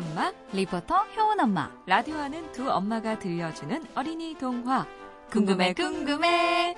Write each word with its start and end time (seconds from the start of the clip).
엄마, 0.00 0.32
리포터 0.54 0.94
효은 1.14 1.40
엄마. 1.40 1.70
라디오 1.84 2.16
하는 2.16 2.50
두 2.52 2.70
엄마가 2.70 3.18
들려주는 3.18 3.84
어린이 3.94 4.34
동화. 4.34 4.86
궁금해, 5.30 5.74
궁금해. 5.74 6.74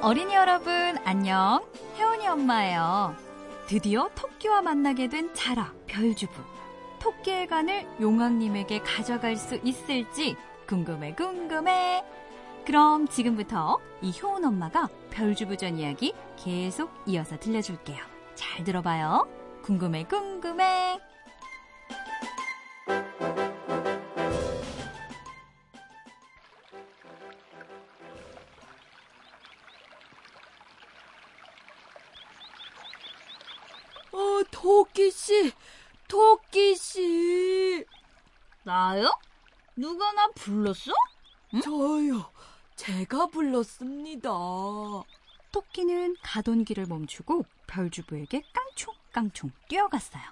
어린이 0.00 0.32
여러분, 0.32 0.96
안녕. 1.04 1.66
혜원이 1.96 2.28
엄마예요. 2.28 3.16
드디어 3.66 4.08
토끼와 4.14 4.62
만나게 4.62 5.08
된 5.08 5.34
자라, 5.34 5.72
별주부. 5.88 6.40
토끼의 7.00 7.48
간을 7.48 7.84
용왕님에게 8.00 8.82
가져갈 8.82 9.34
수 9.34 9.58
있을지 9.64 10.36
궁금해, 10.68 11.14
궁금해. 11.14 12.04
그럼 12.68 13.08
지금부터 13.08 13.80
이 14.02 14.12
효은 14.20 14.44
엄마가 14.44 14.88
별주부전 15.08 15.78
이야기 15.78 16.12
계속 16.36 16.92
이어서 17.06 17.38
들려줄게요. 17.38 17.96
잘 18.34 18.62
들어봐요. 18.62 19.26
궁금해, 19.62 20.04
궁금해. 20.04 21.00
어, 34.12 34.42
토끼씨, 34.50 35.52
토끼씨. 36.06 37.86
나요? 38.62 39.10
누가 39.74 40.12
나 40.12 40.28
불렀어? 40.34 40.92
저요, 41.64 42.30
제가 42.78 43.26
불렀습니다. 43.26 44.30
토끼는 45.50 46.16
가던 46.22 46.64
길을 46.64 46.86
멈추고 46.86 47.44
별주부에게 47.66 48.44
깡총깡총 48.52 49.50
뛰어갔어요. 49.68 50.22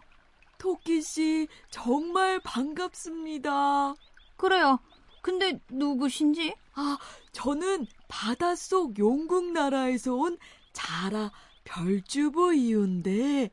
토끼씨, 0.57 1.49
정말 1.71 2.41
반갑습니다. 2.41 3.95
그래요. 4.37 4.79
근데 5.23 5.59
누구신지? 5.69 6.55
아, 6.75 6.99
저는 7.33 7.89
바닷속 8.07 8.97
용국 8.99 9.51
나라에서 9.51 10.15
온 10.15 10.39
자라 10.73 11.33
별주부 11.65 12.55
이유인데, 12.55 13.51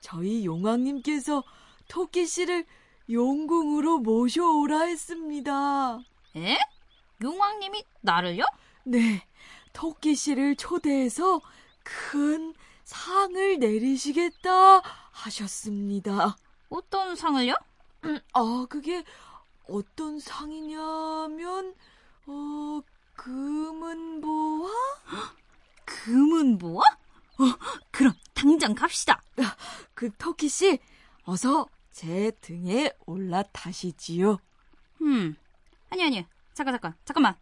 저희 0.00 0.46
용왕님께서 0.46 1.42
토끼 1.88 2.26
씨를 2.26 2.64
용궁으로 3.10 3.98
모셔오라 3.98 4.82
했습니다. 4.82 5.98
에? 6.36 6.58
용왕님이 7.22 7.84
나를요? 8.00 8.44
네, 8.84 9.26
토끼 9.72 10.14
씨를 10.14 10.56
초대해서 10.56 11.40
큰 11.82 12.54
상을 12.84 13.58
내리시겠다 13.58 14.80
하셨습니다. 15.10 16.36
어떤 16.68 17.16
상을요? 17.16 17.54
아, 18.32 18.66
그게 18.68 19.04
어떤 19.68 20.20
상이냐면, 20.20 21.74
어, 22.26 22.80
금은보화? 23.14 24.70
금은보화? 25.84 26.82
어, 26.82 27.44
그럼 27.90 28.12
당장 28.34 28.74
갑시다. 28.74 29.20
그 29.94 30.10
토끼씨, 30.16 30.78
어서 31.24 31.66
제 31.90 32.30
등에 32.40 32.92
올라타시지요. 33.06 34.38
음, 35.02 35.36
아니 35.90 36.04
아니, 36.04 36.26
잠깐 36.56 36.72
잠깐, 36.74 36.94
잠깐만. 37.04 37.34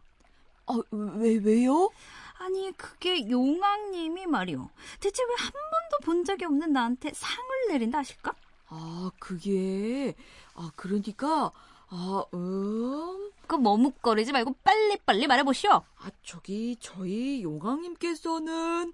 어, 0.66 0.74
왜, 0.90 1.36
왜요? 1.36 1.90
아니 2.38 2.72
그게 2.76 3.28
용왕님이 3.30 4.26
말이요. 4.26 4.70
대체 5.00 5.22
왜 5.22 5.34
한 5.38 5.52
번도 5.52 6.04
본 6.04 6.24
적이 6.24 6.46
없는 6.46 6.72
나한테 6.72 7.12
상을 7.14 7.48
내린다 7.68 7.98
하실까? 7.98 8.34
아, 8.68 9.10
그게, 9.20 10.14
아, 10.54 10.70
그러니까, 10.74 11.52
아, 11.88 12.24
음, 12.34 13.30
그 13.46 13.54
머뭇거리지 13.54 14.32
말고 14.32 14.56
빨리 14.64 14.96
빨리 15.06 15.26
말해보시오. 15.28 15.70
아, 15.70 16.10
저기, 16.24 16.76
저희 16.80 17.42
용왕님께서는 17.44 18.92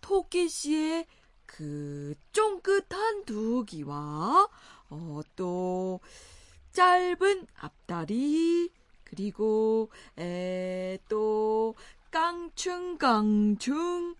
토끼 0.00 0.48
씨의 0.48 1.06
그 1.44 2.14
쫑긋한 2.32 3.24
두기와, 3.26 4.48
어, 4.88 5.20
또, 5.36 6.00
짧은 6.72 7.46
앞다리, 7.58 8.70
그리고, 9.10 9.90
에, 10.18 10.98
또, 11.08 11.74
깡충 12.10 12.96
깡충, 12.96 14.14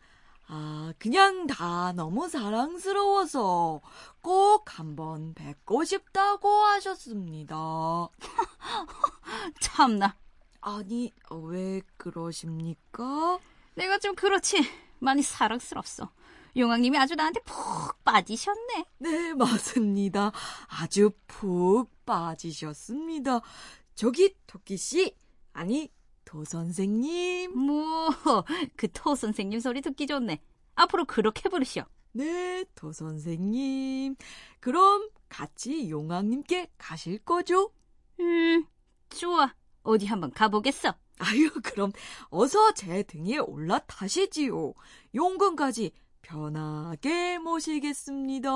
아, 0.48 0.92
그냥 0.98 1.46
다 1.46 1.92
너무 1.92 2.28
사랑스러워서 2.28 3.80
꼭 4.20 4.78
한번 4.78 5.32
뵙고 5.34 5.84
싶다고 5.84 6.48
하셨습니다. 6.48 8.08
참나, 9.60 10.16
아니, 10.60 11.12
왜 11.30 11.80
그러십니까? 11.96 13.38
내가 13.74 13.98
좀 13.98 14.14
그렇지. 14.16 14.68
많이 14.98 15.22
사랑스럽소. 15.22 16.08
용왕님이 16.56 16.98
아주 16.98 17.14
나한테 17.14 17.40
푹 17.42 18.02
빠지셨네. 18.04 18.84
네, 18.98 19.34
맞습니다. 19.34 20.32
아주 20.66 21.12
푹 21.28 22.04
빠지셨습니다. 22.04 23.40
저기, 24.00 24.34
토끼 24.46 24.78
씨, 24.78 25.14
아니, 25.52 25.90
도 26.24 26.42
선생님. 26.42 27.52
뭐, 27.54 28.08
그 28.76 28.88
토 28.88 29.14
선생님 29.14 29.60
소리 29.60 29.82
듣기 29.82 30.06
좋네. 30.06 30.40
앞으로 30.74 31.04
그렇게 31.04 31.50
부르시오. 31.50 31.82
네, 32.12 32.64
도 32.74 32.92
선생님. 32.92 34.16
그럼 34.58 35.10
같이 35.28 35.90
용왕님께 35.90 36.70
가실 36.78 37.18
거죠? 37.18 37.72
음, 38.20 38.64
좋아. 39.10 39.54
어디 39.82 40.06
한번 40.06 40.30
가보겠어. 40.30 40.94
아유, 41.18 41.50
그럼 41.62 41.92
어서 42.30 42.72
제 42.72 43.02
등에 43.02 43.36
올라타시지요. 43.36 44.72
용궁까지 45.14 45.92
편하게 46.22 47.38
모시겠습니다. 47.38 48.48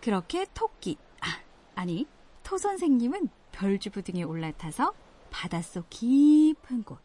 그렇게 0.00 0.46
토끼, 0.54 0.96
아, 1.20 1.26
아니, 1.74 2.06
토 2.42 2.56
선생님은 2.56 3.28
별주부 3.52 4.02
등에 4.02 4.22
올라타서 4.22 4.94
바닷속 5.30 5.86
깊은 5.90 6.84
곳, 6.84 6.98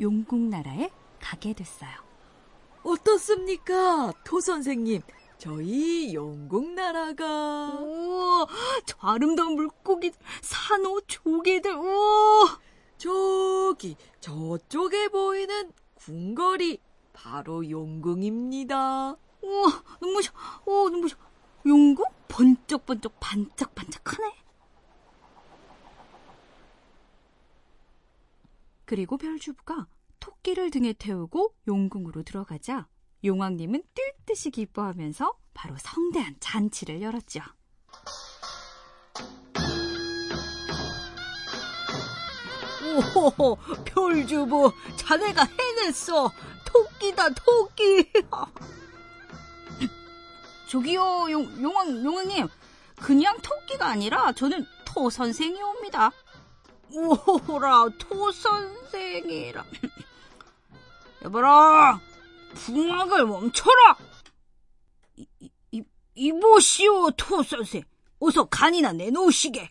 용궁나라에 0.00 0.90
가게 1.20 1.52
됐어요. 1.52 1.90
어떻습니까? 2.82 4.12
토 4.24 4.40
선생님, 4.40 5.02
저희 5.38 6.12
용궁나라가 6.12 7.78
우와, 7.78 8.46
저 8.84 8.96
아름다운 9.00 9.54
물고기, 9.54 10.10
산호, 10.42 11.00
조개들, 11.02 11.72
우와! 11.72 12.58
저기 12.98 13.96
저쪽에 14.20 15.08
보이는 15.08 15.72
궁궐이 15.94 16.78
바로 17.12 17.68
용궁입니다. 17.68 19.16
우와, 19.42 19.82
눈부셔, 20.02 20.32
오, 20.66 20.88
눈부셔. 20.90 21.16
용궁? 21.66 22.04
번쩍번쩍 22.28 23.18
반짝반짝하네. 23.20 24.34
그리고 28.84 29.16
별주부가 29.16 29.86
토끼를 30.20 30.70
등에 30.70 30.92
태우고 30.92 31.54
용궁으로 31.68 32.22
들어가자 32.22 32.88
용왕님은 33.24 33.82
뛸 33.94 34.12
듯이 34.26 34.50
기뻐하면서 34.50 35.38
바로 35.54 35.76
성대한 35.78 36.36
잔치를 36.40 37.02
열었죠. 37.02 37.40
오, 43.14 43.56
별주부, 43.84 44.72
자네가 44.96 45.44
해냈어. 45.44 46.30
토끼다, 46.64 47.28
토끼. 47.30 48.10
저기요, 50.70 51.26
용, 51.32 51.62
용왕, 51.62 52.04
용왕님. 52.04 52.48
그냥 52.94 53.36
토끼가 53.42 53.86
아니라 53.88 54.30
저는 54.30 54.64
토 54.84 55.10
선생이옵니다. 55.10 56.12
오라, 57.48 57.88
토 57.98 58.30
선생이라. 58.30 59.64
여보라, 61.24 62.00
풍악을 62.54 63.26
멈춰라! 63.26 63.96
이보시오, 66.14 67.10
토 67.16 67.42
선생. 67.42 67.82
어서 68.20 68.44
간이나 68.44 68.92
내놓으시게. 68.92 69.70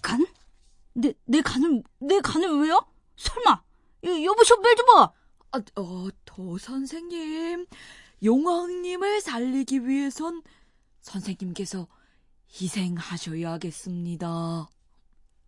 간? 0.00 0.24
내, 0.92 1.12
내 1.24 1.40
간을, 1.40 1.82
내 1.98 2.20
간을 2.20 2.60
왜요? 2.60 2.80
설마, 3.16 3.60
여, 4.04 4.22
여보쇼 4.22 4.62
벨주부! 4.62 5.19
아, 5.52 5.58
어, 5.76 6.08
도 6.24 6.58
선생님, 6.58 7.66
용왕님을 8.22 9.20
살리기 9.20 9.86
위해선 9.86 10.42
선생님께서 11.00 11.88
희생하셔야겠습니다. 12.52 14.68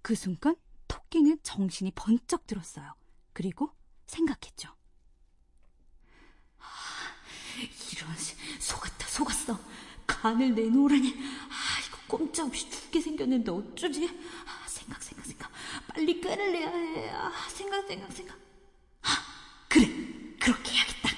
그 0.03 0.15
순간 0.15 0.55
토끼는 0.89 1.39
정신이 1.43 1.93
번쩍 1.95 2.47
들었어요. 2.47 2.95
그리고 3.33 3.71
생각했죠. 4.07 4.69
아, 6.59 6.65
이런 7.93 8.15
속았다 8.61 9.07
속았어. 9.07 9.59
간을 10.07 10.55
내놓으라니. 10.55 11.15
아 11.15 11.81
이거 11.87 11.99
꼼짝없이 12.19 12.69
죽게 12.71 13.01
생겼는데 13.01 13.51
어쩌지? 13.51 14.07
아, 14.47 14.67
생각 14.69 15.03
생각 15.03 15.25
생각. 15.27 15.51
빨리 15.89 16.21
꾀를 16.21 16.53
내야 16.53 16.69
해. 16.71 17.11
아, 17.11 17.31
생각 17.49 17.87
생각 17.87 18.13
생각. 18.13 18.37
아 19.03 19.09
그래 19.69 19.87
그렇게 20.41 20.73
해야겠다. 20.73 21.09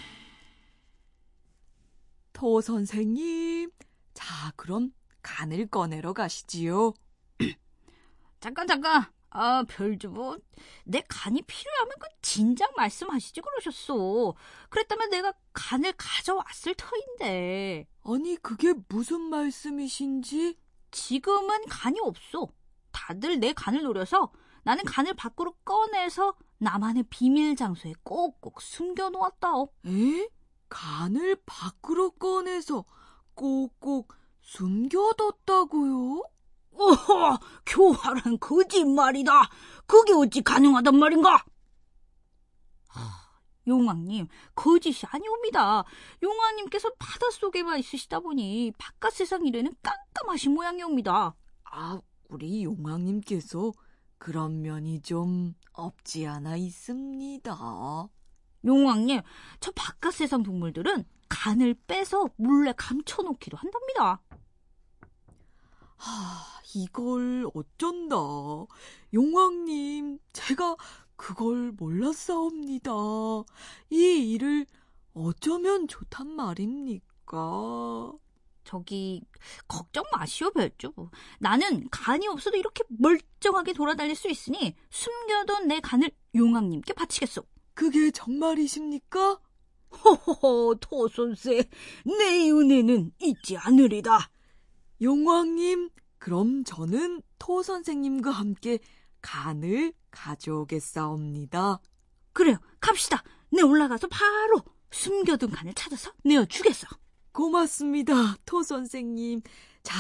토 2.45 2.61
선생님, 2.61 3.71
자 4.13 4.53
그럼 4.57 4.93
간을 5.23 5.67
꺼내러 5.69 6.13
가시지요. 6.13 6.93
잠깐 8.39 8.67
잠깐. 8.67 9.07
아, 9.31 9.65
별주부. 9.67 10.39
내 10.85 11.03
간이 11.09 11.41
필요하면 11.41 11.95
그 11.99 12.07
진작 12.21 12.77
말씀하시지 12.77 13.41
그러셨어. 13.41 14.35
그랬다면 14.69 15.09
내가 15.09 15.33
간을 15.55 15.95
가져왔을 15.97 16.75
터인데. 16.75 17.89
아니 18.05 18.37
그게 18.37 18.75
무슨 18.91 19.23
말씀이신지? 19.23 20.59
지금은 20.91 21.65
간이 21.71 21.99
없어. 22.03 22.49
다들 22.93 23.41
내 23.41 23.55
간을 23.55 23.85
노려서 23.85 24.31
나는 24.65 24.85
간을 24.85 25.15
밖으로 25.15 25.55
꺼내서 25.65 26.37
나만의 26.59 27.05
비밀 27.09 27.57
장소에 27.57 27.95
꼭꼭 28.03 28.61
숨겨놓았다오. 28.61 29.73
에? 29.87 30.29
간을 30.75 31.37
밖으로 31.47 32.11
꺼내서 32.11 32.85
꼭꼭 33.35 34.13
숨겨뒀다고요? 34.41 36.21
어허, 36.73 37.39
교활한 37.65 38.41
거짓말이다. 38.41 39.51
그게 39.87 40.13
어찌 40.13 40.43
가능하단 40.43 40.99
말인가? 40.99 41.45
용왕님, 43.69 44.27
거짓이 44.57 45.07
아니옵니다. 45.07 45.85
용왕님께서 46.21 46.91
바닷속에만 46.99 47.79
있으시다 47.79 48.19
보니 48.19 48.73
바깥 48.77 49.15
세상 49.15 49.47
일에는 49.47 49.73
깜깜하신 49.81 50.55
모양이옵니다. 50.55 51.37
아, 51.71 52.01
우리 52.29 52.65
용왕님께서 52.65 53.73
그런 54.19 54.61
면이 54.61 55.03
좀 55.03 55.55
없지 55.73 56.27
않아 56.27 56.57
있습니다. 56.57 58.09
용왕님, 58.65 59.21
저 59.61 59.71
바깥 59.73 60.15
세상 60.15 60.43
동물들은 60.43 61.05
간을 61.29 61.75
빼서 61.87 62.29
몰래 62.37 62.73
감춰놓기도 62.77 63.57
한답니다. 63.57 64.23
하, 65.97 66.61
이걸 66.75 67.47
어쩐다. 67.55 68.17
용왕님, 69.13 70.19
제가 70.33 70.77
그걸 71.17 71.73
몰랐사옵니다. 71.73 72.91
이 73.91 74.33
일을 74.33 74.67
어쩌면 75.15 75.87
좋단 75.87 76.29
말입니까? 76.29 78.13
저기 78.65 79.23
걱정 79.69 80.05
마시오 80.13 80.51
별주. 80.51 80.93
나는 81.39 81.89
간이 81.91 82.27
없어도 82.29 82.57
이렇게 82.57 82.83
멀쩡하게 82.89 83.75
돌아다닐 83.75 84.17
수 84.17 84.29
있으니 84.29 84.75
숨겨둔 84.91 85.69
내 85.69 85.81
간을 85.81 86.11
용왕님께 86.35 86.95
바치겠소. 86.95 87.45
그게 87.75 88.11
정말이십니까? 88.11 89.41
호호호 89.91 90.77
토손세 90.81 91.69
내 92.05 92.51
은혜는 92.51 93.13
잊지 93.21 93.57
않으리다. 93.57 94.31
용왕님, 95.03 95.91
그럼 96.19 96.65
저는 96.65 97.23
토 97.39 97.63
선생님과 97.63 98.31
함께 98.31 98.79
간을 99.21 99.93
가져오겠사옵니다. 100.11 101.81
그래요 102.33 102.59
갑시다. 102.81 103.23
내 103.51 103.63
올라가서 103.63 104.09
바로 104.09 104.63
숨겨둔 104.91 105.51
간을 105.51 105.75
찾아서 105.75 106.13
내어 106.25 106.45
주겠어. 106.45 106.87
고맙습니다, 107.33 108.37
토 108.47 108.63
선생님. 108.63 109.41
자, 109.83 109.99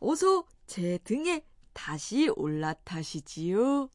어서 0.00 0.44
제 0.66 0.98
등에 1.04 1.44
다시 1.72 2.28
올라타시지요. 2.36 3.88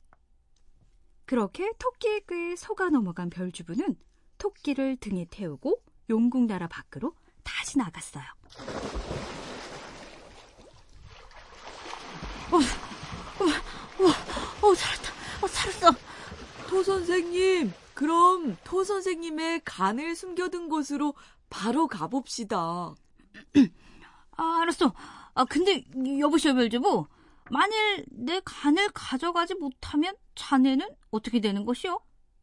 그렇게 1.28 1.70
토끼의 1.78 2.22
꾀에 2.26 2.56
속아 2.56 2.90
넘어간 2.90 3.30
별주부는 3.30 3.98
토끼를 4.38 4.96
등에 4.96 5.28
태우고 5.30 5.84
용궁 6.10 6.48
나라 6.48 6.68
밖으로 6.68 7.14
다시 7.44 7.78
나갔어요. 7.78 8.24
어, 12.50 12.56
어, 12.56 14.08
어, 14.64 14.68
어, 14.68 14.74
살았다. 14.74 15.12
어, 15.44 15.48
살았어. 15.48 15.92
토 16.70 16.82
선생님, 16.82 17.74
그럼 17.94 18.56
토 18.64 18.86
선생님의 18.86 19.64
간을 19.66 20.16
숨겨둔 20.16 20.70
곳으로 20.70 21.14
바로 21.50 21.88
가봅시다. 21.88 22.96
아, 24.32 24.60
알았어. 24.62 24.94
아, 25.34 25.44
근데 25.44 25.84
여보시오 26.20 26.54
별주부. 26.54 27.06
만일 27.52 28.06
내 28.12 28.40
간을 28.46 28.92
가져가지 28.94 29.56
못하면 29.56 30.16
자네는 30.38 30.88
어떻게 31.12 31.42
되는 31.42 31.66
것이오? 31.66 32.00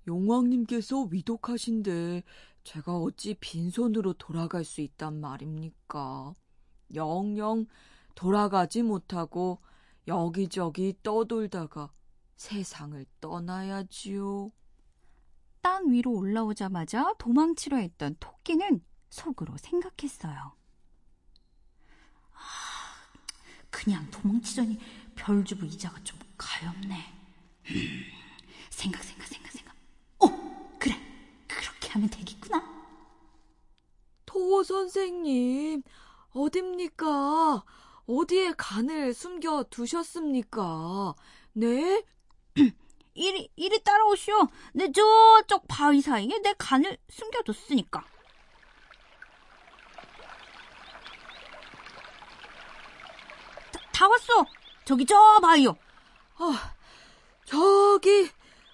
용왕님께서 0.07 1.09
위독하신데 1.11 2.25
제가 2.65 2.99
어찌 2.99 3.35
빈손으로 3.35 4.15
돌아갈 4.15 4.65
수 4.65 4.81
있단 4.81 5.21
말입니까? 5.21 6.35
영영 6.95 7.67
돌아가지 8.15 8.83
못하고 8.83 9.61
여기저기 10.07 10.95
떠돌다가 11.03 11.93
세상을 12.37 13.07
떠나야지요. 13.21 14.51
땅 15.63 15.91
위로 15.91 16.13
올라오자마자 16.13 17.15
도망치려 17.19 17.79
했던 17.79 18.17
토끼는 18.21 18.85
속으로 19.09 19.57
생각했어요. 19.57 20.57
아, 22.33 22.39
그냥 23.71 24.11
도망치자니 24.11 24.79
별주부 25.15 25.65
이자가 25.65 26.03
좀 26.03 26.19
가엾네. 26.37 27.24
음, 27.71 28.05
생각, 28.71 29.03
생각, 29.03 29.27
생각, 29.27 29.53
생각. 29.53 29.75
어, 30.19 30.77
그래. 30.79 30.95
그렇게 31.47 31.89
하면 31.91 32.09
되겠구나. 32.11 32.63
토 34.27 34.63
선생님, 34.63 35.83
어딥니까? 36.33 37.65
어디에 38.07 38.53
간을 38.57 39.15
숨겨 39.15 39.65
두셨습니까? 39.71 41.15
네? 41.53 42.05
이리, 43.15 43.49
이리 43.57 43.83
따라오시오. 43.83 44.49
내 44.75 44.91
저쪽 44.91 45.67
바위 45.69 46.01
사이에 46.01 46.39
내 46.43 46.55
간을 46.59 46.99
숨겨뒀으니까. 47.09 48.05
다, 53.73 53.81
다 53.93 54.09
왔어. 54.09 54.47
저기 54.85 55.07
저 55.07 55.39
바위요. 55.41 55.77
아, 56.37 56.75
저기, 57.47 58.31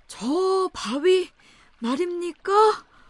저 0.06 0.70
바위 0.72 1.30
말입니까? 1.78 2.52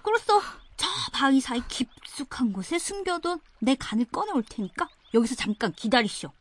그렇소. 0.03 0.41
저 0.77 0.87
바위 1.13 1.41
사이 1.41 1.61
깊숙한 1.69 2.53
곳에 2.53 2.79
숨겨둔 2.79 3.41
내 3.61 3.75
간을 3.75 4.07
꺼내올 4.07 4.43
테니까 4.43 4.89
여기서 5.13 5.35
잠깐 5.35 5.73
기다리시오. 5.73 6.33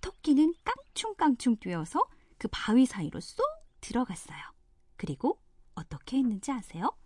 토끼는 0.00 0.54
깡충깡충 0.64 1.56
뛰어서 1.56 2.02
그 2.38 2.48
바위 2.50 2.86
사이로 2.86 3.20
쏙 3.20 3.44
들어갔어요. 3.80 4.38
그리고 4.96 5.40
어떻게 5.74 6.18
했는지 6.18 6.50
아세요? 6.50 6.96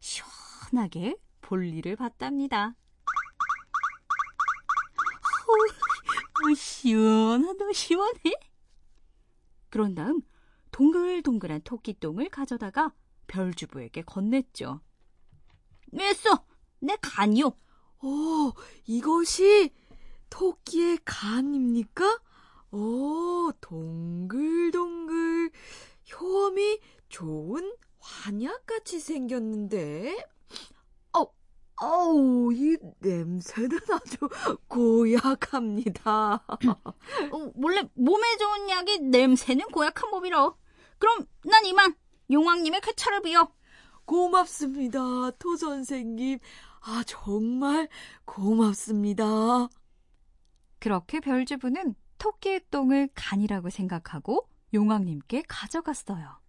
시원하게 0.00 1.16
볼일을 1.40 1.96
봤답니다. 1.96 2.74
어, 5.44 6.54
시원하다 6.54 7.72
시원해. 7.74 8.32
그런 9.72 9.94
다음 9.94 10.20
동글동글한 10.70 11.62
토끼똥을 11.62 12.28
가져다가 12.28 12.92
별주부에게 13.26 14.02
건넸죠. 14.02 14.80
왜써? 15.92 16.44
내 16.78 16.94
간이요. 17.00 17.56
오, 18.02 18.52
이것이 18.84 19.72
토끼의 20.28 20.98
간입니까? 21.06 22.20
오, 22.70 23.50
동글동글, 23.62 25.50
효험이 26.12 26.78
좋은 27.08 27.74
환약같이 27.98 29.00
생겼는데? 29.00 30.31
어, 31.82 31.86
어우, 31.86 32.52
이 32.54 32.76
냄새는 33.00 33.78
아주 33.92 34.28
고약합니다. 34.68 36.44
어, 37.32 37.52
원래 37.54 37.82
몸에 37.94 38.36
좋은 38.36 38.70
약이 38.70 39.00
냄새는 39.00 39.66
고약한 39.66 40.10
법이라. 40.10 40.54
그럼 40.98 41.26
난 41.44 41.64
이만 41.66 41.94
용왕님의 42.30 42.80
쾌차를 42.80 43.22
비어. 43.22 43.52
고맙습니다. 44.04 45.30
토 45.38 45.56
선생님. 45.56 46.38
아, 46.80 47.02
정말 47.06 47.88
고맙습니다. 48.24 49.24
그렇게 50.78 51.20
별주부는 51.20 51.94
토끼의 52.18 52.62
똥을 52.70 53.08
간이라고 53.14 53.70
생각하고 53.70 54.48
용왕님께 54.74 55.44
가져갔어요. 55.48 56.40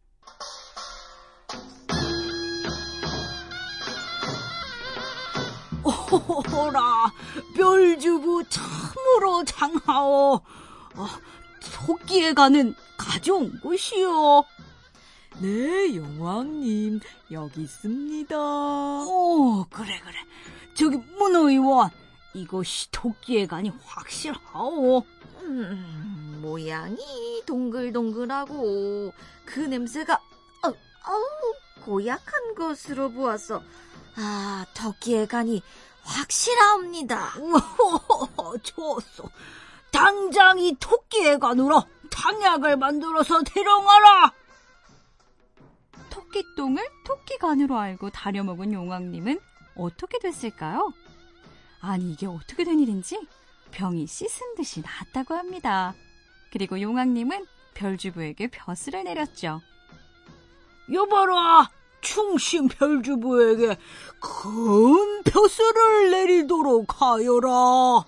오라, 6.15 7.11
별주부 7.55 8.43
참으로 8.49 9.43
장하오. 9.45 10.33
어, 10.95 11.07
토끼에 11.85 12.33
가는 12.33 12.75
가져온 12.97 13.59
것이요. 13.61 14.43
네, 15.39 15.95
용왕님, 15.95 16.99
여기 17.31 17.63
있습니다. 17.63 18.37
오, 18.37 19.65
그래, 19.69 19.99
그래. 19.99 20.15
저기, 20.75 20.97
문의원. 21.17 21.89
이것이 22.35 22.89
토끼에 22.91 23.45
가니 23.45 23.71
확실하오. 23.83 25.03
음, 25.43 26.39
모양이 26.41 27.43
동글동글하고 27.45 29.13
그 29.45 29.59
냄새가 29.59 30.13
어, 30.15 30.67
어우 30.67 31.83
고약한 31.85 32.55
것으로 32.55 33.11
보아서 33.11 33.61
아 34.15 34.65
터키의 34.73 35.27
간이 35.27 35.61
확실하옵니다. 36.03 37.33
우와, 37.39 38.57
좋소. 38.61 39.29
당장 39.91 40.59
이 40.59 40.75
토끼에 40.79 41.37
가누러 41.37 41.85
탕약을 42.09 42.77
만들어서 42.77 43.41
대령하라. 43.43 44.33
토끼똥을 46.09 46.83
토끼 47.05 47.37
간으로 47.37 47.77
알고 47.77 48.09
다려먹은 48.11 48.73
용왕님은 48.73 49.39
어떻게 49.75 50.19
됐을까요? 50.19 50.93
아니 51.81 52.11
이게 52.11 52.27
어떻게 52.27 52.63
된 52.63 52.79
일인지 52.79 53.19
병이 53.71 54.07
씻은 54.07 54.55
듯이 54.55 54.81
나았다고 54.81 55.33
합니다. 55.33 55.93
그리고 56.51 56.79
용왕님은 56.79 57.45
별주부에게 57.73 58.47
벼슬을 58.47 59.03
내렸죠. 59.03 59.61
여봐라, 60.91 61.69
충신 62.03 62.67
별주부에게 62.67 63.77
큰 64.19 65.23
벼슬을 65.23 66.11
내리도록 66.11 67.01
하여라. 67.01 68.05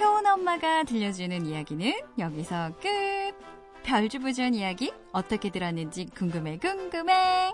효은 0.00 0.26
엄마가 0.26 0.84
들려주는 0.84 1.46
이야기는 1.46 1.92
여기서 2.18 2.70
끝. 2.80 2.90
별주부전 3.82 4.54
이야기 4.54 4.92
어떻게 5.12 5.50
들었는지 5.50 6.06
궁금해 6.16 6.56
궁금해. 6.58 7.52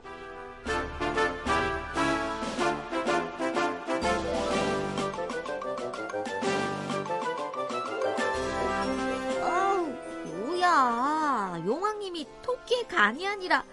간이 12.87 13.27
아니라 13.27 13.65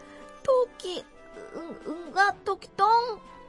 토끼 0.43 1.03
응, 1.55 1.81
응가 1.87 2.35
토끼 2.43 2.69
똥 2.75 2.87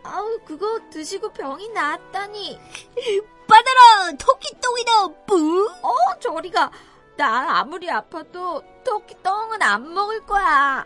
아우 0.03 0.39
그거 0.45 0.81
드시고 0.91 1.33
병이 1.33 1.69
나았다니 1.71 2.61
받아라, 3.49 4.13
토끼 4.19 4.53
똥이다, 4.61 5.25
뿌. 5.27 5.67
어 5.83 6.19
저리가 6.21 6.71
나 7.17 7.61
아무리 7.61 7.89
아파도 7.91 8.63
토끼 8.85 9.15
똥은 9.23 9.63
안 9.63 9.95
먹을 9.95 10.25
거야 10.27 10.85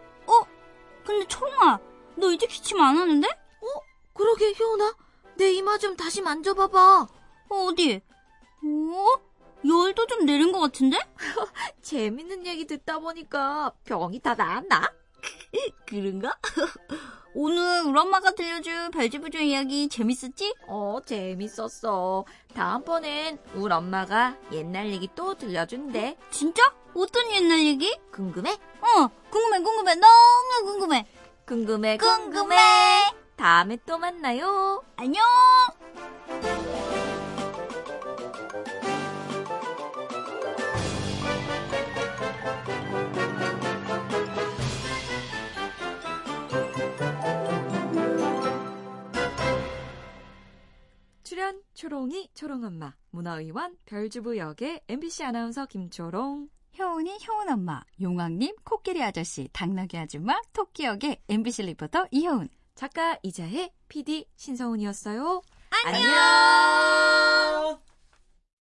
근데 1.05 1.27
초롱아, 1.27 1.81
너 2.17 2.31
이제 2.31 2.47
기침 2.47 2.81
안 2.81 2.97
하는데? 2.97 3.27
그러게 4.15 4.55
효은아 4.59 4.95
내 5.37 5.51
이마 5.53 5.79
좀 5.79 5.97
다시 5.97 6.21
만져봐봐 6.21 7.07
어디? 7.49 8.03
어? 8.63 9.30
열도 9.67 10.07
좀 10.07 10.25
내린 10.27 10.53
것 10.53 10.61
같은데? 10.61 10.99
재밌는 11.83 12.47
얘기 12.47 12.67
듣다 12.67 12.99
보니까 12.99 13.73
병이 13.85 14.21
다 14.21 14.35
나았나? 14.35 14.91
그런가? 15.87 16.37
오늘 17.35 17.83
우리 17.83 17.99
엄마가 17.99 18.33
들려준 18.33 18.91
별주부조 18.91 19.39
이야기 19.39 19.89
재밌었지? 19.89 20.55
어, 20.67 20.99
재밌었어. 21.05 22.25
다음번엔 22.55 23.39
우리 23.55 23.73
엄마가 23.73 24.37
옛날 24.53 24.91
얘기 24.91 25.09
또 25.15 25.35
들려준대. 25.35 26.17
진짜? 26.31 26.63
어떤 26.95 27.31
옛날 27.31 27.61
얘기? 27.61 27.97
궁금해? 28.13 28.51
어, 28.81 29.09
궁금해, 29.31 29.61
궁금해, 29.61 29.95
너무 29.95 30.65
궁금해. 30.65 31.07
궁금해, 31.47 31.97
궁금해. 31.99 32.57
다음에 33.37 33.79
또 33.87 33.97
만나요. 33.99 34.83
안녕. 34.97 35.23
초롱이 51.81 52.29
초롱엄마 52.35 52.95
문화의원 53.09 53.75
별주부 53.87 54.37
역의 54.37 54.83
MBC 54.87 55.25
아나운서 55.25 55.65
김초롱 55.65 56.51
효은이 56.79 57.21
효은 57.27 57.49
엄마, 57.49 57.83
용왕님, 57.99 58.55
코끼리 58.65 59.03
아저씨, 59.03 59.49
당나귀 59.51 59.97
아줌마, 59.97 60.39
토끼 60.53 60.85
역의 60.85 61.23
MBC 61.31 61.63
리포터 61.63 62.09
이효은. 62.11 62.51
작가 62.75 63.19
이자혜 63.23 63.73
PD 63.89 64.27
신성훈이었어요. 64.37 65.41
안녕! 65.87 67.81